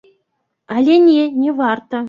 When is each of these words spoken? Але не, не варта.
Але 0.77 0.97
не, 1.07 1.21
не 1.45 1.51
варта. 1.63 1.97